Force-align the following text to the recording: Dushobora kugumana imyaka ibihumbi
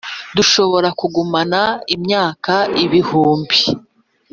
Dushobora 0.35 0.89
kugumana 0.99 1.61
imyaka 1.95 2.53
ibihumbi 2.85 3.59